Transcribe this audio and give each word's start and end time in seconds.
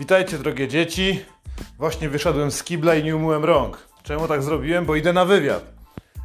Witajcie 0.00 0.38
drogie 0.38 0.68
dzieci. 0.68 1.24
Właśnie 1.78 2.08
wyszedłem 2.08 2.50
z 2.50 2.64
kibla 2.64 2.94
i 2.94 3.04
nie 3.04 3.16
umyłem 3.16 3.44
rąk. 3.44 3.78
Czemu 4.02 4.28
tak 4.28 4.42
zrobiłem? 4.42 4.86
Bo 4.86 4.96
idę 4.96 5.12
na 5.12 5.24
wywiad. 5.24 5.64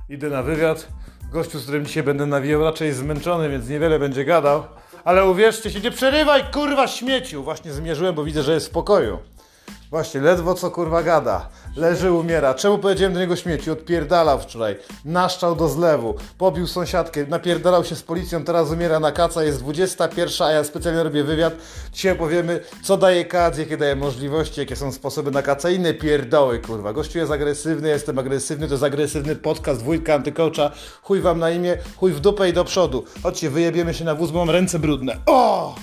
Idę 0.09 0.29
na 0.29 0.43
wywiad. 0.43 0.87
Gościu, 1.31 1.59
z 1.59 1.63
którym 1.63 1.85
dzisiaj 1.85 2.03
będę 2.03 2.25
nawijał, 2.25 2.63
raczej 2.63 2.93
zmęczony, 2.93 3.49
więc 3.49 3.69
niewiele 3.69 3.99
będzie 3.99 4.25
gadał. 4.25 4.63
Ale 5.03 5.25
uwierzcie 5.25 5.71
się, 5.71 5.79
nie 5.79 5.91
przerywaj, 5.91 6.43
kurwa, 6.53 6.87
śmieciu! 6.87 7.43
Właśnie 7.43 7.71
zmierzyłem, 7.71 8.15
bo 8.15 8.23
widzę, 8.23 8.43
że 8.43 8.53
jest 8.53 8.67
w 8.67 8.71
pokoju. 8.71 9.19
Właśnie, 9.89 10.21
ledwo 10.21 10.53
co 10.53 10.71
kurwa 10.71 11.03
gada. 11.03 11.49
Leży, 11.75 12.11
umiera. 12.11 12.53
Czemu 12.53 12.77
powiedziałem 12.77 13.13
do 13.13 13.19
niego 13.19 13.35
śmieci? 13.35 13.71
Odpierdalał 13.71 14.39
wczoraj. 14.39 14.75
Naszczał 15.05 15.55
do 15.55 15.69
zlewu. 15.69 16.15
Pobił 16.37 16.67
sąsiadkę. 16.67 17.25
Napierdalał 17.27 17.83
się 17.83 17.95
z 17.95 18.03
policją. 18.03 18.43
Teraz 18.43 18.71
umiera 18.71 18.99
na 18.99 19.11
kaca. 19.11 19.43
Jest 19.43 19.59
21, 19.59 20.47
a 20.47 20.51
ja 20.51 20.63
specjalnie 20.63 21.03
robię 21.03 21.23
wywiad. 21.23 21.53
Dzisiaj 21.93 22.15
powiemy, 22.15 22.59
co 22.83 22.97
daje 22.97 23.25
kac, 23.25 23.57
jakie 23.57 23.77
daje 23.77 23.95
możliwości, 23.95 24.59
jakie 24.59 24.75
są 24.75 24.91
sposoby 24.91 25.31
na 25.31 25.41
kaca. 25.41 25.69
Inne 25.69 25.93
pierdoły, 25.93 26.59
kurwa. 26.59 26.93
Gościu 26.93 27.17
jest 27.19 27.31
agresywny, 27.31 27.89
jestem 27.89 28.19
agresywny. 28.19 28.67
To 28.67 28.73
jest 28.73 28.83
agresywny 28.83 29.35
podcast 29.35 29.81
dwójka 29.81 30.13
antykołcza. 30.13 30.71
Chuj 31.01 31.21
wam 31.21 31.39
na 31.39 31.49
imię, 31.49 31.77
chuj 31.97 32.11
w 32.11 32.19
dupę 32.19 32.49
i 32.49 32.53
do 32.53 32.63
przodu. 32.63 33.03
Chodźcie, 33.23 33.49
wyjebiemy 33.49 33.93
się 33.93 34.05
na 34.05 34.15
wóz, 34.15 34.31
bo 34.31 34.39
mam 34.39 34.49
ręce 34.49 34.79
brudne. 34.79 35.17
O! 35.25 35.75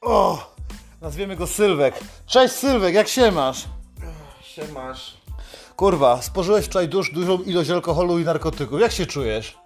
O! 0.00 0.57
Nazwiemy 1.00 1.36
go 1.36 1.46
Sylwek. 1.46 1.94
Cześć 2.26 2.54
Sylwek, 2.54 2.94
jak 2.94 3.08
się 3.08 3.30
masz? 3.32 3.64
się 4.42 4.72
masz. 4.72 5.16
Kurwa, 5.76 6.22
spożyłeś 6.22 6.64
wczoraj 6.64 6.88
duż, 6.88 7.12
dużą 7.12 7.38
ilość 7.42 7.70
alkoholu 7.70 8.18
i 8.18 8.24
narkotyków. 8.24 8.80
Jak 8.80 8.92
się 8.92 9.06
czujesz? 9.06 9.58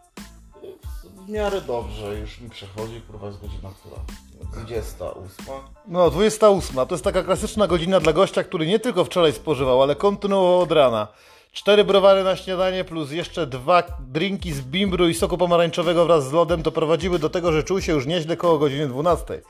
W 1.27 1.28
miarę 1.28 1.60
dobrze, 1.60 2.14
już 2.14 2.41
mi 2.41 2.50
przechodzi, 2.50 3.00
kurwa 3.00 3.27
jest 3.27 3.41
godzina 3.41 3.70
która? 3.80 3.96
28. 4.52 5.55
No, 5.88 6.10
28. 6.10 6.77
To 6.77 6.94
jest 6.94 7.05
taka 7.05 7.22
klasyczna 7.22 7.66
godzina 7.66 8.00
dla 8.00 8.12
gościa, 8.12 8.44
który 8.44 8.66
nie 8.66 8.78
tylko 8.78 9.05
wczoraj 9.05 9.33
spożywał, 9.33 9.83
ale 9.83 9.97
kontynuował 9.97 10.60
od 10.60 10.72
rana. 10.72 11.08
Cztery 11.53 11.84
browary 11.84 12.25
na 12.25 12.36
śniadanie 12.36 12.84
plus 12.84 13.11
jeszcze 13.11 13.47
dwa 13.47 13.83
drinki 14.00 14.53
z 14.53 14.61
bimbru 14.61 15.08
i 15.08 15.14
soku 15.14 15.39
pomarańczowego 15.39 16.05
wraz 16.05 16.28
z 16.28 16.33
lodem 16.33 16.62
doprowadziły 16.62 17.19
do 17.19 17.31
tego, 17.31 17.53
że 17.53 17.62
czuł 17.62 17.81
się 17.81 17.92
już 17.92 18.06
nieźle 18.06 18.36
koło 18.36 18.59
godziny 18.59 18.89
12. 18.89 19.41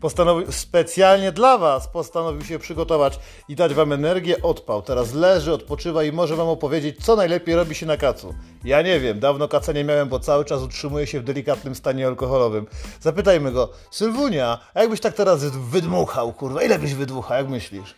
Postanowił 0.00 0.52
specjalnie 0.52 1.32
dla 1.32 1.58
Was 1.58 1.88
postanowił 1.88 2.44
się 2.44 2.58
przygotować 2.58 3.18
i 3.48 3.56
dać 3.56 3.74
Wam 3.74 3.92
energię, 3.92 4.42
odpał. 4.42 4.82
Teraz 4.82 5.14
leży, 5.14 5.52
odpoczywa 5.52 6.04
i 6.04 6.12
może 6.12 6.36
Wam 6.36 6.48
opowiedzieć, 6.48 7.04
co 7.04 7.16
najlepiej 7.16 7.54
robi 7.54 7.74
się 7.74 7.86
na 7.86 7.96
kacu. 7.96 8.34
Ja 8.64 8.82
nie 8.82 9.00
wiem, 9.00 9.20
dawno 9.20 9.48
kaca 9.48 9.72
nie 9.72 9.84
miałem, 9.84 10.08
bo 10.08 10.20
cały 10.20 10.44
czas 10.44 10.62
utrzymuję 10.62 11.06
się 11.06 11.20
w 11.20 11.24
delikatnym 11.24 11.74
stanie 11.74 12.06
alkoholowym. 12.06 12.66
Zapytajmy 13.00 13.52
go, 13.52 13.68
Sylwunia, 13.90 14.58
a 14.74 14.80
jakbyś 14.80 15.00
tak 15.00 15.14
teraz 15.14 15.44
wydmuchał, 15.44 16.32
kurwa, 16.32 16.62
ile 16.62 16.78
byś 16.78 16.94
wydmuchał, 16.94 17.36
jak 17.38 17.48
myślisz? 17.48 17.94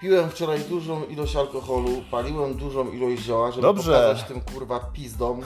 Piłem 0.00 0.30
wczoraj 0.30 0.60
dużą 0.60 1.04
ilość 1.04 1.36
alkoholu, 1.36 1.90
paliłem 2.10 2.54
dużą 2.54 2.90
ilość 2.92 3.22
zioła, 3.22 3.50
żeby 3.50 3.62
Dobrze. 3.62 3.92
pokazać 3.92 4.24
tym 4.28 4.40
kurwa 4.40 4.80
pizdom, 4.92 5.40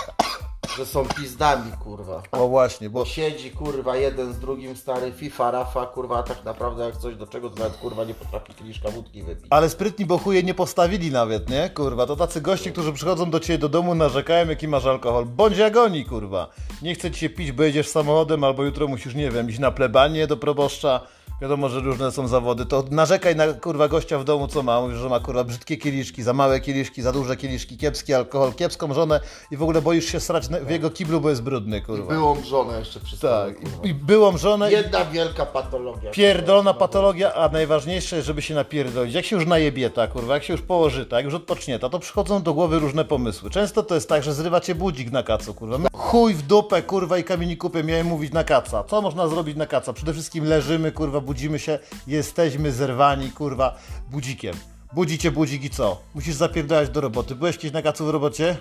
że 0.76 0.86
są 0.86 1.06
pizdami 1.06 1.72
kurwa. 1.84 2.22
O 2.32 2.48
właśnie, 2.48 2.90
bo 2.90 2.98
Bo 2.98 3.04
siedzi 3.04 3.50
kurwa 3.50 3.96
jeden 3.96 4.32
z 4.32 4.38
drugim 4.38 4.76
stary 4.76 5.12
FIFA, 5.12 5.50
Rafa 5.50 5.86
kurwa, 5.86 6.18
a 6.18 6.22
tak 6.22 6.44
naprawdę 6.44 6.84
jak 6.84 6.96
coś 6.96 7.16
do 7.16 7.26
czego 7.26 7.50
to 7.50 7.58
nawet 7.58 7.76
kurwa 7.76 8.04
nie 8.04 8.14
potrafi 8.14 8.54
kieliszka 8.54 8.90
wódki 8.90 9.22
wypić. 9.22 9.46
Ale 9.50 9.68
sprytni 9.70 10.06
bo 10.06 10.18
chuje 10.18 10.42
nie 10.42 10.54
postawili 10.54 11.10
nawet, 11.10 11.50
nie? 11.50 11.70
Kurwa, 11.70 12.06
to 12.06 12.16
tacy 12.16 12.40
goście, 12.40 12.72
którzy 12.72 12.92
przychodzą 12.92 13.30
do 13.30 13.40
ciebie 13.40 13.58
do 13.58 13.68
domu, 13.68 13.94
narzekają 13.94 14.48
jaki 14.48 14.68
masz 14.68 14.86
alkohol. 14.86 15.24
Bądź 15.24 15.56
jak 15.58 15.76
oni, 15.76 16.04
kurwa. 16.04 16.48
Nie 16.82 16.94
chce 16.94 17.10
ci 17.10 17.20
się 17.20 17.30
pić, 17.30 17.52
bo 17.52 17.62
jedziesz 17.62 17.88
samochodem, 17.88 18.44
albo 18.44 18.64
jutro 18.64 18.88
musisz, 18.88 19.14
nie 19.14 19.30
wiem, 19.30 19.50
iść 19.50 19.58
na 19.58 19.70
plebanie 19.70 20.26
do 20.26 20.36
proboszcza. 20.36 21.00
Wiadomo, 21.40 21.68
że 21.68 21.80
różne 21.80 22.12
są 22.12 22.28
zawody. 22.28 22.66
To 22.66 22.84
narzekaj 22.90 23.36
na 23.36 23.46
kurwa 23.52 23.88
gościa 23.88 24.18
w 24.18 24.24
domu, 24.24 24.48
co 24.48 24.62
ma. 24.62 24.80
Mówisz, 24.80 24.98
że 24.98 25.08
ma 25.08 25.20
kurwa 25.20 25.44
brzydkie 25.44 25.76
kieliszki, 25.76 26.22
za 26.22 26.32
małe 26.32 26.60
kieliszki, 26.60 27.02
za 27.02 27.12
duże 27.12 27.36
kieliszki, 27.36 27.76
kiepski 27.76 28.14
alkohol, 28.14 28.52
kiepską 28.52 28.94
żonę 28.94 29.20
i 29.50 29.56
w 29.56 29.62
ogóle 29.62 29.82
boisz 29.82 30.04
się 30.12 30.20
srać 30.20 30.48
w 30.48 30.70
jego 30.70 30.90
kiblu, 30.90 31.20
bo 31.20 31.30
jest 31.30 31.42
brudny, 31.42 31.82
kurwa. 31.82 32.14
Byłą 32.14 32.42
żonę 32.44 32.78
jeszcze 32.78 33.00
przy 33.00 33.18
Tak, 33.18 33.56
kurwa. 33.60 33.76
i, 33.84 33.88
i 33.88 33.94
byłą 33.94 34.36
żonę 34.38 34.70
i 34.70 34.72
Jedna 34.72 35.04
wielka 35.04 35.46
patologia. 35.46 36.10
Pierdolona 36.10 36.74
patologia, 36.74 37.34
a 37.34 37.48
najważniejsze, 37.48 38.22
żeby 38.22 38.42
się 38.42 38.54
napierdolić. 38.54 39.14
Jak 39.14 39.24
się 39.24 39.36
już 39.36 39.46
najebieta, 39.46 40.06
kurwa, 40.06 40.34
jak 40.34 40.44
się 40.44 40.52
już 40.52 40.62
położyta, 40.62 41.16
jak 41.16 41.24
już 41.24 41.34
odpocznieta, 41.34 41.88
to 41.88 41.98
przychodzą 41.98 42.42
do 42.42 42.54
głowy 42.54 42.78
różne 42.78 43.04
pomysły. 43.04 43.50
Często 43.50 43.82
to 43.82 43.94
jest 43.94 44.08
tak, 44.08 44.22
że 44.22 44.34
zrywa 44.34 44.60
cię 44.60 44.74
budzik 44.74 45.12
na 45.12 45.22
kacu, 45.22 45.54
kurwa. 45.54 45.78
Chuj 45.92 46.34
w 46.34 46.42
dupę, 46.42 46.82
kurwa, 46.82 47.18
i 47.18 47.24
kamieni 47.24 47.56
kupy 47.56 47.84
miałem 47.84 48.06
mówić 48.06 48.32
na 48.32 48.44
kaca. 48.44 48.84
Co 48.84 49.02
można 49.02 49.28
zrobić 49.28 49.56
na 49.56 49.66
kaca? 49.66 49.92
Przede 49.92 50.12
wszystkim 50.12 50.44
leżymy, 50.44 50.92
kurwa, 50.92 51.13
budzimy 51.20 51.58
się, 51.58 51.78
jesteśmy 52.06 52.72
zerwani, 52.72 53.30
kurwa, 53.30 53.78
budzikiem. 54.10 54.54
Budzicie 54.92 55.30
budzik 55.30 55.64
i 55.64 55.70
co? 55.70 56.00
Musisz 56.14 56.34
zapierdalać 56.34 56.88
do 56.88 57.00
roboty. 57.00 57.34
Byłeś 57.34 57.56
kiedyś 57.56 57.72
na 57.72 57.82
kacu 57.82 58.06
w 58.06 58.10
robocie? 58.10 58.56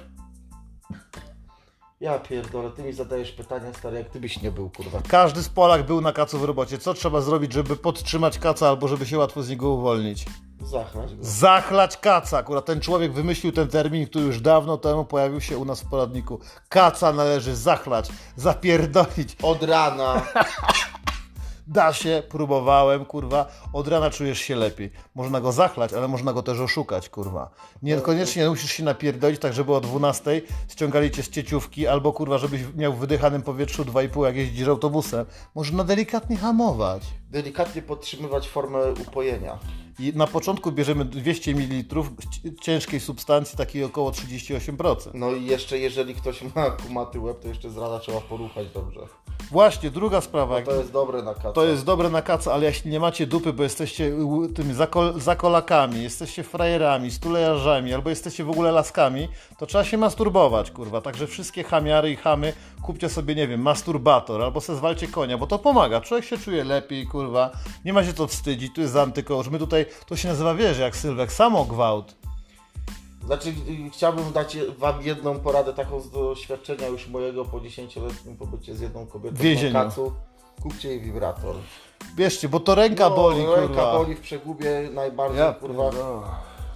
Ja 2.03 2.19
pierdolę, 2.19 2.71
ty 2.71 2.83
mi 2.83 2.93
zadajesz 2.93 3.31
pytania 3.31 3.73
stare, 3.73 3.97
jak 3.97 4.09
ty 4.09 4.19
byś 4.19 4.41
nie 4.41 4.51
był 4.51 4.69
kurwa. 4.69 5.01
Każdy 5.07 5.43
z 5.43 5.49
Polak 5.49 5.85
był 5.85 6.01
na 6.01 6.13
kacu 6.13 6.39
w 6.39 6.43
robocie. 6.43 6.77
Co 6.77 6.93
trzeba 6.93 7.21
zrobić, 7.21 7.53
żeby 7.53 7.75
podtrzymać 7.75 8.39
kaca 8.39 8.67
albo 8.67 8.87
żeby 8.87 9.05
się 9.05 9.17
łatwo 9.17 9.43
z 9.43 9.49
niego 9.49 9.69
uwolnić? 9.69 10.25
Zachnąć 10.61 11.15
go. 11.15 11.17
Zachlać 11.21 11.97
kaca. 11.97 12.37
Akurat 12.37 12.65
ten 12.65 12.81
człowiek 12.81 13.13
wymyślił 13.13 13.51
ten 13.51 13.67
termin, 13.67 14.07
który 14.07 14.25
już 14.25 14.41
dawno 14.41 14.77
temu 14.77 15.05
pojawił 15.05 15.41
się 15.41 15.57
u 15.57 15.65
nas 15.65 15.81
w 15.81 15.89
poradniku. 15.89 16.39
Kaca 16.69 17.13
należy 17.13 17.55
zachlać, 17.55 18.09
zapierdolić. 18.35 19.35
Od 19.41 19.63
rana. 19.63 20.21
Da 21.67 21.93
się, 21.93 22.23
próbowałem, 22.29 23.05
kurwa. 23.05 23.47
Od 23.73 23.87
rana 23.87 24.09
czujesz 24.09 24.39
się 24.39 24.55
lepiej. 24.55 24.91
Można 25.15 25.41
go 25.41 25.51
zachlać, 25.51 25.93
ale 25.93 26.07
można 26.07 26.33
go 26.33 26.43
też 26.43 26.59
oszukać, 26.59 27.09
kurwa. 27.09 27.49
Niekoniecznie 27.81 28.49
musisz 28.49 28.71
się 28.71 28.83
napierdolić, 28.83 29.41
tak 29.41 29.53
żeby 29.53 29.73
o 29.73 29.81
12 29.81 30.41
ściągali 30.69 31.11
cię 31.11 31.23
z 31.23 31.29
cieciówki, 31.29 31.87
albo 31.87 32.13
kurwa, 32.13 32.37
żebyś 32.37 32.61
miał 32.75 32.93
w 32.93 32.99
wydychanym 32.99 33.41
powietrzu 33.41 33.83
2,5 33.83 34.25
jak 34.25 34.35
jeździsz 34.35 34.67
autobusem. 34.67 35.25
Można 35.55 35.83
delikatnie 35.83 36.37
hamować. 36.37 37.03
Delikatnie 37.29 37.81
podtrzymywać 37.81 38.49
formę 38.49 38.79
upojenia. 39.07 39.59
I 39.99 40.13
na 40.15 40.27
początku 40.27 40.71
bierzemy 40.71 41.05
200 41.05 41.51
ml 41.51 42.03
ciężkiej 42.61 42.99
substancji, 42.99 43.57
takiej 43.57 43.83
około 43.83 44.11
38%. 44.11 44.95
No 45.13 45.31
i 45.31 45.45
jeszcze 45.45 45.79
jeżeli 45.79 46.15
ktoś 46.15 46.41
ma 46.55 46.69
kumaty 46.69 47.19
łeb, 47.19 47.39
to 47.39 47.47
jeszcze 47.47 47.69
z 47.69 47.77
rana 47.77 47.99
trzeba 47.99 48.21
poruchać 48.21 48.67
dobrze. 48.69 48.99
Właśnie, 49.53 49.91
druga 49.91 50.21
sprawa. 50.21 50.61
To 50.61 50.75
jest 50.75 50.91
dobre 50.91 51.21
na 51.21 51.33
kaca. 51.33 51.51
To 51.51 51.65
jest 51.65 51.85
dobre 51.85 52.09
na 52.09 52.21
kaca, 52.21 52.53
ale 52.53 52.65
jeśli 52.65 52.91
nie 52.91 52.99
macie 52.99 53.27
dupy, 53.27 53.53
bo 53.53 53.63
jesteście 53.63 54.11
tymi 54.55 54.73
zakol, 54.73 55.19
zakolakami, 55.19 56.03
jesteście 56.03 56.43
frajerami, 56.43 57.11
stulejarzami, 57.11 57.93
albo 57.93 58.09
jesteście 58.09 58.43
w 58.43 58.49
ogóle 58.49 58.71
laskami, 58.71 59.27
to 59.57 59.65
trzeba 59.65 59.83
się 59.83 59.97
masturbować, 59.97 60.71
kurwa. 60.71 61.01
Także 61.01 61.27
wszystkie 61.27 61.63
chamiary 61.63 62.11
i 62.11 62.15
chamy, 62.15 62.53
kupcie 62.81 63.09
sobie, 63.09 63.35
nie 63.35 63.47
wiem, 63.47 63.61
masturbator, 63.61 64.41
albo 64.41 64.61
se 64.61 64.75
zwalcie 64.75 65.07
konia, 65.07 65.37
bo 65.37 65.47
to 65.47 65.59
pomaga. 65.59 66.01
Człowiek 66.01 66.25
się 66.25 66.37
czuje 66.37 66.63
lepiej, 66.63 67.07
kurwa. 67.07 67.51
Nie 67.85 67.93
ma 67.93 68.03
się 68.03 68.13
co 68.13 68.27
wstydzić, 68.27 68.75
tu 68.75 68.81
jest 68.81 68.95
antykołcz. 68.95 69.47
My 69.47 69.59
tutaj, 69.59 69.85
to 70.07 70.15
się 70.15 70.27
nazywa, 70.27 70.53
wiesz, 70.53 70.79
jak 70.79 70.95
Sylwek, 70.95 71.31
samogwałt. 71.31 72.15
Znaczy 73.25 73.49
y, 73.49 73.89
chciałbym 73.89 74.31
dać 74.31 74.57
wam 74.77 75.01
jedną 75.01 75.39
poradę 75.39 75.73
taką 75.73 76.01
z 76.01 76.09
doświadczenia 76.11 76.87
już 76.87 77.07
mojego 77.07 77.45
po 77.45 77.57
10-letnim 77.57 78.35
pobycie 78.37 78.75
z 78.75 78.79
jedną 78.81 79.05
kobietą 79.07 79.35
W 79.35 79.39
więzieniu. 79.39 79.73
na 79.73 79.83
kacu. 79.83 80.11
Kupcie 80.63 80.89
jej 80.89 81.01
wibrator. 81.01 81.55
Bierzcie, 82.15 82.49
bo 82.49 82.59
to 82.59 82.75
ręka 82.75 83.09
No, 83.09 83.15
boli, 83.15 83.45
Ręka 83.45 83.67
kurwa. 83.67 83.97
boli 83.97 84.15
w 84.15 84.19
przegubie 84.21 84.89
najbardziej, 84.93 85.39
Ja 85.39 85.53
kurwa. 85.53 85.89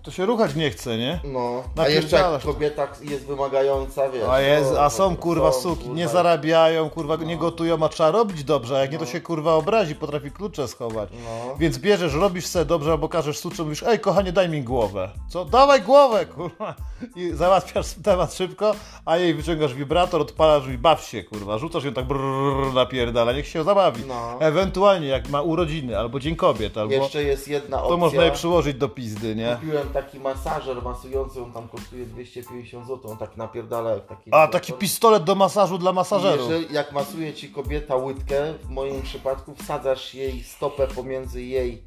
To 0.07 0.11
się 0.11 0.25
ruchać 0.25 0.55
nie 0.55 0.69
chce, 0.69 0.97
nie? 0.97 1.19
No, 1.23 1.63
a 1.77 1.87
jeszcze 1.87 2.15
jak 2.15 2.41
kobieta 2.41 2.87
jest 3.01 3.25
wymagająca, 3.25 4.09
wiesz. 4.09 4.23
A, 4.29 4.39
jest, 4.41 4.71
no, 4.73 4.79
a 4.79 4.89
są 4.89 5.09
no, 5.09 5.15
kurwa 5.15 5.51
są, 5.51 5.61
suki, 5.61 5.81
kurwa, 5.81 5.95
nie 5.97 6.07
zarabiają, 6.07 6.89
kurwa 6.89 7.15
nie 7.15 7.37
gotują, 7.37 7.83
a 7.83 7.89
trzeba 7.89 8.11
robić 8.11 8.43
dobrze, 8.43 8.77
a 8.77 8.79
jak 8.79 8.91
nie 8.91 8.97
to 8.97 9.05
się 9.05 9.21
kurwa 9.21 9.53
obrazi, 9.53 9.95
potrafi 9.95 10.31
klucze 10.31 10.67
schować. 10.67 11.09
No. 11.11 11.55
Więc 11.57 11.77
bierzesz, 11.77 12.13
robisz 12.13 12.45
se 12.45 12.65
dobrze, 12.65 12.91
albo 12.91 13.09
każesz 13.09 13.39
suczą, 13.39 13.63
mówisz, 13.63 13.83
ej 13.83 13.99
kochanie 13.99 14.31
daj 14.31 14.49
mi 14.49 14.61
głowę. 14.61 15.09
Co? 15.29 15.45
Dawaj 15.45 15.81
głowę, 15.81 16.25
kurwa. 16.25 16.75
I 17.15 17.31
załatwiasz 17.33 17.87
temat 18.03 18.33
szybko, 18.33 18.75
a 19.05 19.17
jej 19.17 19.33
wyciągasz 19.33 19.73
wibrator, 19.73 20.21
odpalasz 20.21 20.67
i 20.67 20.77
baw 20.77 21.03
się, 21.03 21.23
kurwa. 21.23 21.57
Rzucasz 21.57 21.83
ją 21.83 21.93
tak 21.93 22.05
brrr, 22.05 22.73
napierdala, 22.73 23.33
niech 23.33 23.47
się 23.47 23.63
zabawi. 23.63 24.03
No. 24.07 24.37
Ewentualnie 24.39 25.07
jak 25.07 25.29
ma 25.29 25.41
urodziny, 25.41 25.97
albo 25.97 26.19
Dzień 26.19 26.35
Kobiet, 26.35 26.77
albo 26.77 26.93
Jeszcze 26.93 27.23
jest 27.23 27.47
jedna 27.47 27.77
opcja. 27.77 27.89
to 27.89 27.97
można 27.97 28.23
je 28.23 28.31
przyłożyć 28.31 28.77
do 28.77 28.89
pizdy, 28.89 29.35
nie? 29.35 29.57
Kupiłem 29.59 29.89
taki 30.03 30.19
masażer 30.19 30.81
masujący, 30.83 31.43
on 31.43 31.51
tam 31.53 31.67
kosztuje 31.67 32.05
250 32.05 32.87
zł, 32.87 33.11
on 33.11 33.17
tak 33.17 33.37
napierdala 33.37 33.91
jak 33.91 34.05
taki... 34.05 34.29
A, 34.33 34.47
taki 34.47 34.73
pistolet 34.73 35.23
do 35.23 35.35
masażu 35.35 35.77
dla 35.77 35.93
masażerów. 35.93 36.49
Jeżeli, 36.49 36.73
jak 36.73 36.91
masuje 36.91 37.33
ci 37.33 37.49
kobieta 37.49 37.95
łydkę, 37.95 38.53
w 38.63 38.69
moim 38.69 39.01
przypadku 39.01 39.55
wsadzasz 39.55 40.13
jej 40.13 40.43
stopę 40.43 40.87
pomiędzy 40.87 41.43
jej 41.43 41.83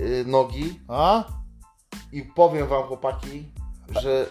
y, 0.00 0.24
nogi 0.26 0.80
A? 0.88 1.24
i 2.12 2.22
powiem 2.22 2.66
wam 2.66 2.82
chłopaki, 2.82 3.44
że 4.02 4.26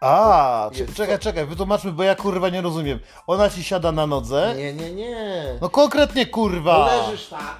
A, 0.00 0.70
Jest 0.72 0.94
czekaj, 0.94 1.18
to- 1.18 1.22
czekaj, 1.22 1.46
wytłumaczmy, 1.46 1.92
bo 1.92 2.02
ja 2.02 2.14
kurwa 2.14 2.48
nie 2.48 2.60
rozumiem. 2.60 2.98
Ona 3.26 3.50
ci 3.50 3.64
siada 3.64 3.92
na 3.92 4.06
nodze? 4.06 4.54
nie, 4.56 4.72
nie, 4.72 4.90
nie. 4.92 5.44
No 5.60 5.70
konkretnie 5.70 6.26
kurwa! 6.26 6.86
Leżysz 6.86 7.28
tak, 7.28 7.56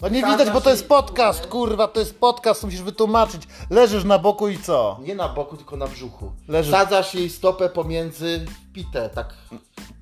No 0.00 0.08
nie 0.08 0.22
widać, 0.26 0.50
bo 0.50 0.60
to 0.60 0.70
jest 0.70 0.88
podcast, 0.88 1.46
kurwa, 1.46 1.88
to 1.88 2.00
jest 2.00 2.18
podcast, 2.20 2.64
musisz 2.64 2.82
wytłumaczyć. 2.82 3.42
Leżysz 3.70 4.04
na 4.04 4.18
boku 4.18 4.48
i 4.48 4.58
co? 4.58 4.98
Nie 5.02 5.14
na 5.14 5.28
boku, 5.28 5.56
tylko 5.56 5.76
na 5.76 5.86
brzuchu. 5.86 6.32
Leży- 6.48 6.70
Sadzasz 6.70 7.14
jej 7.14 7.30
stopę 7.30 7.68
pomiędzy 7.68 8.46
pitę, 8.72 9.10
tak. 9.14 9.34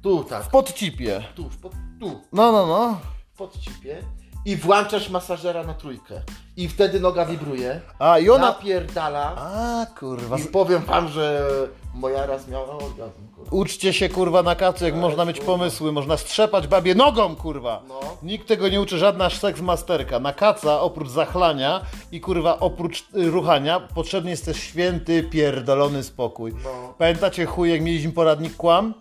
Tu, 0.02 0.24
tak. 0.24 0.44
W 0.44 0.48
podcipie. 0.48 1.24
Tu, 1.34 1.48
w 1.50 1.56
pod, 1.58 1.72
tu, 2.00 2.06
No, 2.32 2.52
no, 2.52 2.66
no. 2.66 3.00
w 3.34 3.36
podcipie. 3.38 4.02
I 4.44 4.56
włączasz 4.56 5.10
masażera 5.10 5.62
na 5.62 5.74
trójkę. 5.74 6.20
I 6.56 6.68
wtedy 6.68 7.00
noga 7.00 7.24
wibruje. 7.24 7.80
A, 7.98 8.18
i 8.18 8.30
ona... 8.30 8.46
Napierdala. 8.46 9.34
A, 9.36 9.86
kurwa. 9.98 10.38
I 10.38 10.44
powiem 10.44 10.82
wam, 10.82 11.08
że 11.08 11.46
moja 11.94 12.26
raz 12.26 12.48
miała 12.48 12.68
orgazm, 12.68 13.28
kurwa. 13.36 13.50
Uczcie 13.50 13.92
się, 13.92 14.08
kurwa, 14.08 14.42
na 14.42 14.54
kacu, 14.54 14.84
jak 14.84 14.94
można 14.94 15.24
mieć 15.24 15.40
pomysły. 15.40 15.92
Można 15.92 16.16
strzepać 16.16 16.66
babie 16.66 16.94
nogą, 16.94 17.36
kurwa. 17.36 17.82
No. 17.88 18.00
Nikt 18.22 18.48
tego 18.48 18.68
nie 18.68 18.80
uczy, 18.80 18.98
żadna 18.98 19.30
seksmasterka. 19.30 20.20
Na 20.20 20.32
kaca, 20.32 20.80
oprócz 20.80 21.08
zachlania 21.08 21.80
i, 22.12 22.20
kurwa, 22.20 22.58
oprócz 22.60 23.04
y, 23.16 23.30
ruchania, 23.30 23.80
potrzebny 23.80 24.30
jest 24.30 24.44
też 24.44 24.56
święty, 24.56 25.22
pierdolony 25.22 26.02
spokój. 26.02 26.52
No. 26.64 26.94
Pamiętacie, 26.98 27.46
chuj, 27.46 27.70
jak 27.70 27.82
mieliśmy 27.82 28.12
poradnik 28.12 28.56
kłam? 28.56 28.94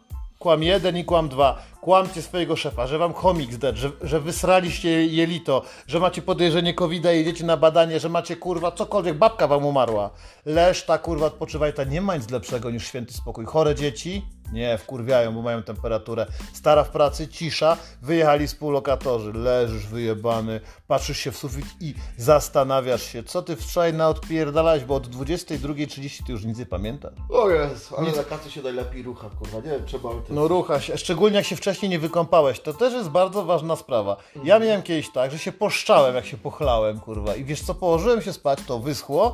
Kłam 0.43 0.63
jeden 0.63 0.97
i 0.97 1.05
kłam 1.05 1.29
dwa. 1.29 1.57
Kłamcie 1.81 2.21
swojego 2.21 2.55
szefa, 2.55 2.87
że 2.87 2.97
wam 2.97 3.13
chomik 3.13 3.53
zdedł, 3.53 3.77
że, 3.77 3.91
że 4.01 4.19
wysraliście 4.19 5.05
jelito, 5.05 5.61
że 5.87 5.99
macie 5.99 6.21
podejrzenie 6.21 6.73
covid 6.73 7.05
jedziecie 7.05 7.45
na 7.45 7.57
badanie, 7.57 7.99
że 7.99 8.09
macie 8.09 8.35
kurwa 8.35 8.71
cokolwiek, 8.71 9.17
babka 9.17 9.47
wam 9.47 9.65
umarła. 9.65 10.09
Leszta 10.45 10.97
kurwa 10.97 11.25
odpoczywaj, 11.25 11.73
ta 11.73 11.83
nie 11.83 12.01
ma 12.01 12.15
nic 12.15 12.29
lepszego 12.29 12.71
niż 12.71 12.87
święty 12.87 13.13
spokój. 13.13 13.45
Chore 13.45 13.75
dzieci? 13.75 14.25
Nie, 14.53 14.77
wkurwiają, 14.77 15.31
bo 15.31 15.41
mają 15.41 15.63
temperaturę. 15.63 16.25
Stara 16.53 16.83
w 16.83 16.89
pracy, 16.89 17.27
cisza, 17.27 17.77
wyjechali 18.01 18.47
współlokatorzy. 18.47 19.33
Leżysz 19.33 19.87
wyjebany, 19.87 20.61
patrzysz 20.87 21.17
się 21.17 21.31
w 21.31 21.37
sufit 21.37 21.65
i 21.79 21.93
zastanawiasz 22.17 23.03
się, 23.03 23.23
co 23.23 23.41
ty 23.41 23.55
wczoraj 23.55 23.93
naodpierdalałeś, 23.93 24.83
bo 24.83 24.95
od 24.95 25.07
22.30 25.07 26.25
ty 26.25 26.31
już 26.31 26.45
nic 26.45 26.57
nie 26.57 26.65
pamiętasz. 26.65 27.13
O 27.29 27.49
Jezu, 27.49 27.95
ale 27.97 28.11
na 28.11 28.23
kacu 28.23 28.49
się 28.49 28.61
najlepiej 28.61 29.03
rucha, 29.03 29.29
kurwa. 29.39 29.57
Nie 29.57 29.71
wiem, 29.71 29.85
trzeba... 29.85 30.09
No 30.29 30.47
rucha 30.47 30.81
się, 30.81 30.97
szczególnie 30.97 31.37
jak 31.37 31.45
się 31.45 31.55
wcześniej 31.55 31.89
nie 31.89 31.99
wykąpałeś, 31.99 32.59
to 32.59 32.73
też 32.73 32.93
jest 32.93 33.09
bardzo 33.09 33.45
ważna 33.45 33.75
sprawa. 33.75 34.17
Ja 34.43 34.59
miałem 34.59 34.81
kiedyś 34.81 35.11
tak, 35.11 35.31
że 35.31 35.39
się 35.39 35.51
poszczałem, 35.51 36.15
jak 36.15 36.25
się 36.25 36.37
pochlałem, 36.37 36.99
kurwa. 36.99 37.35
I 37.35 37.43
wiesz 37.43 37.61
co, 37.61 37.75
położyłem 37.75 38.21
się 38.21 38.33
spać, 38.33 38.59
to 38.67 38.79
wyschło 38.79 39.31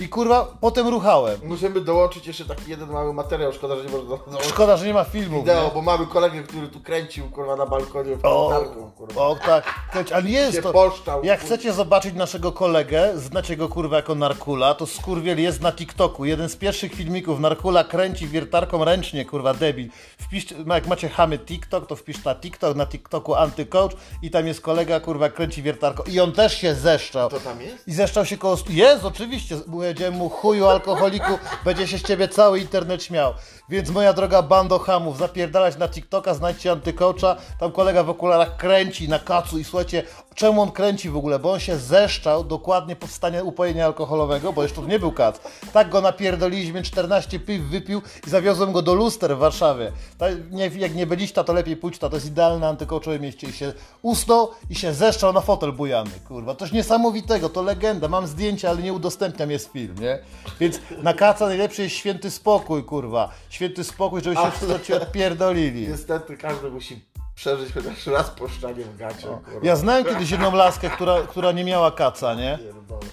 i 0.00 0.08
kurwa, 0.08 0.56
potem 0.60 0.88
ruchałem. 0.88 1.40
Musimy 1.44 1.80
dołączyć 1.80 2.26
jeszcze 2.26 2.44
taki 2.44 2.70
jeden 2.70 2.90
mały 2.92 3.14
materiał, 3.14 3.52
szkoda, 3.52 3.76
że 3.76 3.84
nie 3.84 3.90
można 3.90 4.08
dołączyć 4.08 4.51
Szkoda, 4.52 4.76
że 4.76 4.86
nie 4.86 4.94
ma 4.94 5.04
filmu. 5.04 5.38
wideo, 5.40 5.70
bo 5.74 5.82
mamy 5.82 6.06
kolegę, 6.06 6.42
który 6.42 6.68
tu 6.68 6.80
kręcił, 6.80 7.30
kurwa, 7.30 7.56
na 7.56 7.66
balkonie 7.66 8.16
w 8.16 8.24
O, 8.24 8.48
tarką, 8.50 8.90
kurwa. 8.90 9.20
o 9.26 9.36
tak, 9.46 9.64
kręć, 9.92 10.12
ale 10.12 10.30
jest 10.30 10.56
Się 10.56 10.62
to. 10.62 10.72
poszczał, 10.72 11.24
Jak 11.24 11.40
chcecie 11.40 11.72
zobaczyć 11.72 12.14
naszego 12.14 12.52
kolegę, 12.52 13.12
znacie 13.18 13.56
go 13.56 13.68
kurwa 13.68 13.96
jako 13.96 14.14
Narkula, 14.14 14.74
to 14.74 14.86
skurwiel 14.86 15.40
jest 15.42 15.60
na 15.60 15.72
TikToku. 15.72 16.24
Jeden 16.24 16.48
z 16.48 16.56
pierwszych 16.56 16.94
filmików 16.94 17.40
Narkula 17.40 17.84
kręci 17.84 18.26
wiertarką 18.28 18.84
ręcznie, 18.84 19.24
kurwa 19.24 19.54
debil. 19.54 19.88
Wpiszcie, 20.18 20.54
no 20.66 20.74
jak 20.74 20.86
macie 20.86 21.08
chamy 21.08 21.38
TikTok, 21.38 21.86
to 21.86 21.96
wpisz 21.96 22.24
na 22.24 22.34
TikTok, 22.34 22.76
na 22.76 22.86
TikToku 22.86 23.34
antycoach 23.34 23.90
i 24.22 24.30
tam 24.30 24.46
jest 24.46 24.60
kolega, 24.60 25.00
kurwa, 25.00 25.28
kręci 25.28 25.62
wiertarką. 25.62 26.02
I 26.02 26.20
on 26.20 26.32
też 26.32 26.58
się 26.58 26.74
zeszczał. 26.74 27.30
To 27.30 27.40
tam 27.40 27.60
jest? 27.60 27.88
I 27.88 27.92
zeszczał 27.92 28.26
się 28.26 28.36
koło... 28.38 28.56
stu- 28.56 28.72
Jest, 28.72 29.04
oczywiście. 29.04 29.56
Powiedziałem 29.72 30.14
mu, 30.14 30.28
chuju 30.28 30.66
alkoholiku, 30.66 31.38
będzie 31.64 31.88
się 31.88 31.98
z 31.98 32.02
ciebie 32.02 32.28
cały 32.28 32.58
internet 32.60 33.02
śmiał. 33.04 33.34
Więc 33.68 33.90
moja 33.90 34.12
droga 34.12 34.31
bando 34.40 34.78
hamów, 34.78 35.18
zapierdalać 35.18 35.78
na 35.78 35.88
TikToka, 35.88 36.34
znajdźcie 36.34 36.72
antycoacha, 36.72 37.36
tam 37.60 37.72
kolega 37.72 38.02
w 38.02 38.10
okularach 38.10 38.56
kręci 38.56 39.08
na 39.08 39.18
kacu 39.18 39.58
i 39.58 39.64
słuchajcie, 39.64 40.02
czemu 40.34 40.62
on 40.62 40.70
kręci 40.70 41.10
w 41.10 41.16
ogóle? 41.16 41.38
Bo 41.38 41.52
on 41.52 41.60
się 41.60 41.78
zeszczał 41.78 42.44
dokładnie 42.44 42.96
po 42.96 43.06
stanie 43.06 43.44
upojenia 43.44 43.86
alkoholowego, 43.86 44.52
bo 44.52 44.62
jeszcze 44.62 44.80
to 44.80 44.86
nie 44.86 44.98
był 44.98 45.12
kac. 45.12 45.40
Tak 45.72 45.88
go 45.88 46.00
napierdoliliśmy, 46.00 46.82
14 46.82 47.38
piw 47.38 47.62
wypił 47.62 48.02
i 48.26 48.30
zawiozłem 48.30 48.72
go 48.72 48.82
do 48.82 48.94
luster 48.94 49.36
w 49.36 49.38
Warszawie. 49.38 49.92
Tak, 50.18 50.50
nie, 50.50 50.70
jak 50.76 50.94
nie 50.94 51.06
byliście, 51.06 51.44
to 51.44 51.52
lepiej 51.52 51.76
pójdźcie, 51.76 52.08
to 52.08 52.16
jest 52.16 52.26
idealne 52.26 52.68
antycoachowe 52.68 53.20
mieście 53.20 53.46
i 53.46 53.52
się 53.52 53.72
usnął 54.02 54.50
i 54.70 54.74
się 54.74 54.94
zeszczał 54.94 55.32
na 55.32 55.40
fotel 55.40 55.72
bujany, 55.72 56.10
kurwa. 56.28 56.54
Coś 56.54 56.72
niesamowitego, 56.72 57.48
to 57.48 57.62
legenda, 57.62 58.08
mam 58.08 58.26
zdjęcia, 58.26 58.70
ale 58.70 58.82
nie 58.82 58.92
udostępniam, 58.92 59.50
jest 59.50 59.72
film, 59.72 59.94
nie? 60.00 60.18
Więc 60.60 60.80
na 61.02 61.14
kaca 61.14 61.46
najlepszy 61.46 61.82
jest 61.82 61.94
święty 61.94 62.30
spokój, 62.30 62.84
kurwa. 62.84 63.30
Święty 63.50 63.84
spokój, 63.84 64.21
żeby 64.24 64.36
się 64.36 64.50
wszyscy 64.50 64.96
odpierdolili. 64.96 65.88
Niestety 65.88 66.36
każdy 66.36 66.70
musi 66.70 67.04
przeżyć 67.34 67.74
chociaż 67.74 68.06
raz 68.06 68.30
poszczanie 68.30 68.84
w 68.84 68.96
gacie. 68.96 69.26
Ja 69.62 69.76
znałem 69.76 70.04
kiedyś 70.04 70.30
jedną 70.30 70.54
laskę, 70.54 70.90
która, 70.90 71.22
która 71.22 71.52
nie 71.52 71.64
miała 71.64 71.90
kaca, 71.90 72.34
nie? 72.34 72.58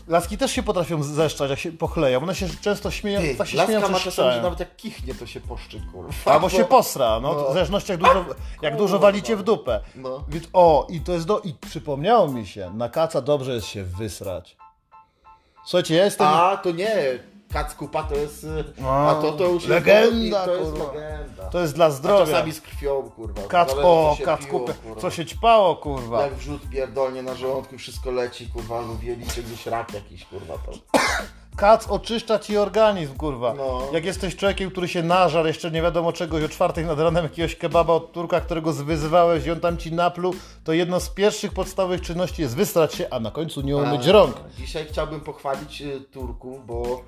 Laski 0.07 0.37
też 0.37 0.51
się 0.51 0.63
potrafią 0.63 1.03
zeszczać, 1.03 1.49
jak 1.49 1.59
się 1.59 1.71
pochleją. 1.71 2.23
One 2.23 2.35
się 2.35 2.47
często 2.61 2.91
śmieją, 2.91 3.21
Ty, 3.21 3.35
tak 3.35 3.47
się 3.47 3.57
śmieją, 3.57 3.67
laska 3.81 3.87
że 3.87 3.93
ma 3.93 3.99
czasami, 3.99 4.31
że 4.33 4.41
nawet 4.41 4.59
jak 4.59 4.75
kichnie, 4.75 5.15
to 5.15 5.25
się 5.25 5.39
poszczy, 5.41 5.81
kurwa. 5.93 6.13
Albo 6.25 6.49
się 6.49 6.65
posra, 6.65 7.19
no, 7.19 7.33
No. 7.33 7.49
w 7.49 7.53
zależności 7.53 7.91
jak 7.91 7.99
dużo, 8.01 8.25
jak 8.61 8.77
dużo 8.77 8.99
walicie 8.99 9.35
w 9.37 9.43
dupę. 9.43 9.79
No. 9.95 10.23
Więc 10.27 10.43
o, 10.53 10.87
i 10.89 11.01
to 11.01 11.11
jest 11.13 11.25
do... 11.25 11.39
I 11.39 11.53
przypomniało 11.53 12.27
mi 12.27 12.47
się, 12.47 12.71
na 12.73 12.89
kaca 12.89 13.21
dobrze 13.21 13.53
jest 13.53 13.67
się 13.67 13.83
wysrać. 13.83 14.57
Słuchajcie, 15.65 15.95
ja 15.95 16.05
jestem... 16.05 16.27
A, 16.27 16.57
to 16.57 16.71
nie, 16.71 17.19
kac 17.53 17.75
kupa 17.75 18.03
to 18.03 18.15
jest... 18.15 18.43
y, 18.43 18.63
A, 18.85 19.09
A 19.09 19.21
to, 19.21 19.31
to 19.31 19.47
już 19.47 19.67
legenda, 19.67 20.45
jest... 20.45 20.45
To 20.45 20.57
jest 20.57 20.73
legenda. 20.73 21.43
To 21.51 21.59
jest 21.59 21.75
dla 21.75 21.85
A 21.85 21.89
zdrowia. 21.91 22.25
czasami 22.25 22.51
z 22.53 22.61
krwią, 22.61 23.09
kurwa. 23.15 23.41
Kac, 23.47 23.69
Zależy, 23.69 23.87
o, 23.87 24.17
co 25.01 25.09
się 25.11 25.25
ćpało, 25.25 25.75
kurwa. 25.75 26.21
Jak 26.21 26.35
wrzut 26.35 26.69
pierdolnie 26.69 27.23
na 27.23 27.35
żołądku 27.35 27.77
wszystko 27.77 28.11
leci, 28.11 28.47
kurwa, 28.47 28.81
lub 28.81 28.99
wielicie 28.99 29.43
gdzieś 29.43 29.65
rak 29.65 29.93
jakiś, 29.93 30.25
kurwa, 30.25 30.53
to... 30.53 30.71
Kac 31.57 31.87
oczyszcza 31.87 32.39
ci 32.39 32.57
organizm, 32.57 33.15
kurwa. 33.15 33.53
No. 33.53 33.81
Jak 33.93 34.05
jesteś 34.05 34.35
człowiekiem, 34.35 34.71
który 34.71 34.87
się 34.87 35.03
nażar 35.03 35.45
jeszcze 35.47 35.71
nie 35.71 35.81
wiadomo 35.81 36.13
czegoś 36.13 36.43
o 36.43 36.49
czwartej 36.49 36.85
nad 36.85 36.99
ranem 36.99 37.23
jakiegoś 37.23 37.55
kebaba 37.55 37.93
od 37.93 38.11
Turka, 38.11 38.41
którego 38.41 38.73
zwyzywałeś 38.73 39.45
i 39.45 39.51
on 39.51 39.59
tam 39.59 39.77
ci 39.77 39.91
napluł, 39.93 40.33
to 40.63 40.73
jedno 40.73 40.99
z 40.99 41.09
pierwszych 41.09 41.53
podstawowych 41.53 42.01
czynności 42.01 42.41
jest 42.41 42.55
wystrać 42.55 42.93
się, 42.93 43.07
a 43.11 43.19
na 43.19 43.31
końcu 43.31 43.61
nie 43.61 43.77
umyć 43.77 44.07
A, 44.07 44.11
rąk. 44.11 44.35
Dzisiaj 44.57 44.85
chciałbym 44.89 45.21
pochwalić 45.21 45.81
y, 45.81 46.01
Turków, 46.01 46.65
bo 46.65 47.01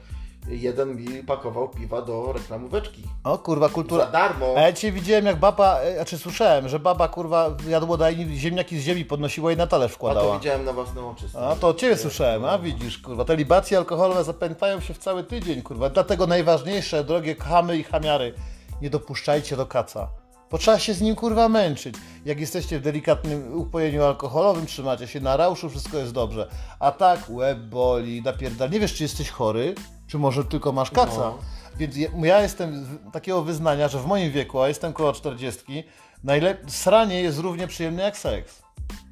jeden 0.48 0.96
mi 0.96 1.24
pakował 1.24 1.70
piwa 1.70 2.02
do 2.02 2.34
reklamóweczki. 2.34 3.04
O 3.24 3.38
kurwa, 3.38 3.70
kultura. 3.70 4.06
Za 4.06 4.12
darmo. 4.12 4.54
A 4.58 4.62
ja 4.62 4.72
dzisiaj 4.72 4.92
widziałem 4.92 5.26
jak 5.26 5.40
baba, 5.40 5.80
e, 5.80 5.96
znaczy 5.96 6.18
słyszałem, 6.18 6.70
że 6.70 6.80
baba 6.80 7.08
kurwa 7.08 7.50
jadłodajni 7.68 8.40
ziemniaki 8.40 8.80
z 8.80 8.84
ziemi 8.84 9.06
podnosiła 9.06 9.52
i 9.52 9.58
na 9.58 9.68
talerz 9.68 9.92
A 9.92 9.94
to 9.94 9.96
wkładała. 9.96 10.38
widziałem 10.40 10.66
na 10.66 10.74
własne 10.74 11.06
oczy. 11.06 11.26
A 11.40 11.56
to 11.56 11.74
ciebie 11.74 11.98
słyszałem, 11.98 12.46
a 12.46 12.58
widzisz, 12.60 12.98
kurwa, 12.98 13.26
te 13.26 13.36
libacje 13.36 13.78
alkoholowe 13.78 14.24
zapętają 14.24 14.80
się 14.80 14.94
w 14.94 14.98
cały 14.98 15.24
tydzień, 15.24 15.62
kurwa. 15.62 15.90
Dlatego 15.90 16.28
najważniejsze, 16.28 17.04
drogie 17.04 17.36
chamy 17.36 17.78
i 17.78 17.84
chamiary, 17.84 18.34
nie 18.82 18.90
dopuszczajcie 18.90 19.58
do 19.58 19.66
kaca. 19.66 20.08
Bo 20.52 20.58
trzeba 20.58 20.80
się 20.80 20.94
z 20.94 21.02
nim 21.02 21.16
kurwa 21.16 21.50
męczyć. 21.50 21.96
Jak 22.26 22.40
jesteście 22.40 22.80
w 22.80 22.82
delikatnym 22.82 23.54
upojeniu 23.58 24.04
alkoholowym, 24.04 24.66
trzymacie 24.66 25.08
się 25.08 25.20
na 25.20 25.38
rauszu, 25.38 25.70
wszystko 25.70 25.98
jest 25.98 26.12
dobrze. 26.14 26.48
A 26.80 26.92
tak, 26.92 27.20
łeb 27.30 27.60
boli, 27.60 28.22
napierdal. 28.22 28.70
Nie 28.70 28.80
wiesz, 28.80 28.94
czy 28.94 29.04
jesteś 29.04 29.30
chory, 29.30 29.76
czy 30.12 30.18
może 30.18 30.46
tylko 30.46 30.72
masz 30.72 30.92
kaca. 30.92 31.18
No. 31.18 31.38
Więc 31.78 31.96
ja, 32.24 32.42
jestem 32.42 33.00
takiego 33.14 33.42
wyznania, 33.42 33.88
że 33.88 34.00
w 34.00 34.06
moim 34.06 34.32
wieku, 34.32 34.60
a 34.62 34.68
jestem 34.68 34.94
koło 34.94 35.14
40, 35.14 35.84
najlep- 36.26 36.58
sranie 36.68 37.22
jest 37.22 37.40
równie 37.40 37.68
przyjemne 37.68 38.04
jak 38.04 38.18
seks. 38.18 38.62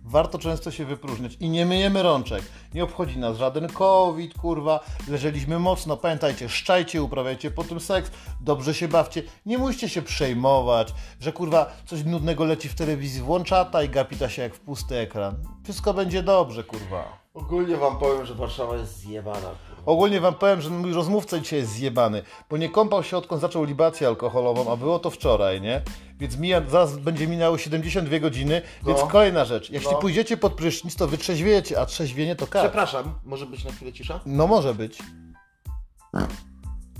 Warto 0.05 0.39
często 0.39 0.71
się 0.71 0.85
wypróżniać 0.85 1.37
i 1.39 1.49
nie 1.49 1.65
myjemy 1.65 2.03
rączek. 2.03 2.43
Nie 2.73 2.83
obchodzi 2.83 3.19
nas 3.19 3.37
żaden 3.37 3.67
COVID, 3.67 4.33
kurwa. 4.37 4.79
Leżeliśmy 5.07 5.59
mocno. 5.59 5.97
Pamiętajcie, 5.97 6.49
szczajcie, 6.49 7.03
uprawiajcie 7.03 7.51
po 7.51 7.63
tym 7.63 7.79
seks, 7.79 8.11
dobrze 8.41 8.73
się 8.73 8.87
bawcie. 8.87 9.23
Nie 9.45 9.57
musicie 9.57 9.89
się 9.89 10.01
przejmować, 10.01 10.93
że 11.19 11.33
kurwa 11.33 11.71
coś 11.85 12.03
nudnego 12.03 12.45
leci 12.45 12.69
w 12.69 12.75
telewizji. 12.75 13.21
Włączata 13.21 13.83
i 13.83 13.89
gapita 13.89 14.29
się 14.29 14.41
jak 14.41 14.55
w 14.55 14.59
pusty 14.59 14.97
ekran. 14.97 15.35
Wszystko 15.63 15.93
będzie 15.93 16.23
dobrze, 16.23 16.63
kurwa. 16.63 17.19
Ogólnie 17.33 17.77
wam 17.77 17.97
powiem, 17.99 18.25
że 18.25 18.35
Warszawa 18.35 18.75
jest 18.75 18.97
zjebana. 18.97 19.49
Ogólnie 19.89 20.21
wam 20.21 20.33
powiem, 20.35 20.61
że 20.61 20.69
mój 20.69 20.93
rozmówca 20.93 21.39
dzisiaj 21.39 21.59
jest 21.59 21.71
zjebany, 21.71 22.23
bo 22.49 22.57
nie 22.57 22.69
kąpał 22.69 23.03
się 23.03 23.17
odkąd 23.17 23.41
zaczął 23.41 23.63
libację 23.63 24.07
alkoholową, 24.07 24.71
a 24.71 24.75
było 24.77 24.99
to 24.99 25.09
wczoraj, 25.09 25.61
nie? 25.61 25.81
Więc 26.19 26.37
mija, 26.37 26.61
zaraz 26.69 26.97
będzie 26.97 27.27
minęło 27.27 27.57
72 27.57 28.19
godziny, 28.19 28.61
więc 28.87 28.99
No. 28.99 29.07
kolejna 29.07 29.45
rzecz. 29.45 29.69
Jeśli 29.69 29.91
No. 29.91 29.97
pójdziecie 29.97 30.37
pod 30.37 30.53
prysznic, 30.53 30.95
to 30.95 31.07
wytrzeźwiejecie, 31.07 31.79
a 31.81 31.85
trzeźwienie 31.85 32.35
to 32.35 32.47
kar. 32.47 32.61
Przepraszam, 32.63 33.13
może 33.25 33.45
być 33.45 33.63
na 33.63 33.71
chwilę 33.71 33.93
cisza? 33.93 34.19
No 34.25 34.47
może 34.47 34.73
być. 34.73 34.99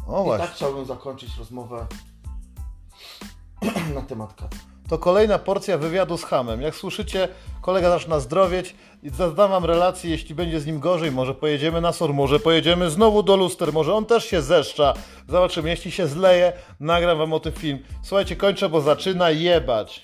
O 0.08 0.22
I 0.22 0.24
właśnie. 0.26 0.46
tak 0.48 0.56
chciałbym 0.56 0.86
zakończyć 0.86 1.38
rozmowę 1.38 1.86
na 3.96 4.02
temat 4.02 4.34
kat. 4.34 4.56
To 4.90 4.98
kolejna 4.98 5.40
porcja 5.40 5.78
wywiadu 5.78 6.18
z 6.18 6.24
Hamem. 6.24 6.62
Jak 6.62 6.76
słyszycie, 6.76 7.28
kolega 7.62 7.90
zaczyna 7.90 8.20
zdrowieć 8.20 8.76
i 9.04 9.10
zadam 9.10 9.52
wam 9.52 9.66
relację, 9.66 10.10
jeśli 10.12 10.36
będzie 10.36 10.60
z 10.60 10.66
nim 10.66 10.80
gorzej, 10.80 11.12
może 11.12 11.34
pojedziemy 11.34 11.82
na 11.82 11.92
SOR, 11.92 12.14
może 12.14 12.40
pojedziemy 12.40 12.90
znowu 12.90 13.24
do 13.24 13.36
luster, 13.36 13.74
może 13.74 13.94
on 13.94 14.06
też 14.06 14.26
się 14.26 14.42
zeszcza. 14.42 14.94
Zobaczymy, 15.28 15.70
jeśli 15.70 15.92
się 15.92 16.08
zleje, 16.08 16.54
nagram 16.80 17.18
wam 17.18 17.34
o 17.34 17.40
tym 17.40 17.54
film. 17.54 17.80
Słuchajcie, 18.04 18.36
kończę, 18.36 18.70
bo 18.70 18.82
zaczyna 18.82 19.32
jebać. 19.32 20.04